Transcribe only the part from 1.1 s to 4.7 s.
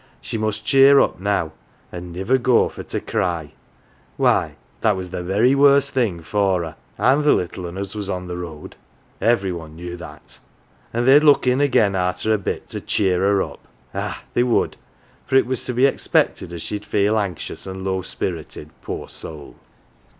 now, an' niver go for to cry; why,